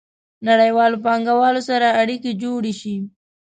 نړیوالو 0.47 0.97
پانګوالو 1.05 1.61
سره 1.69 1.87
اړیکې 2.01 2.31
جوړې 2.41 2.73
شي. 2.81 2.95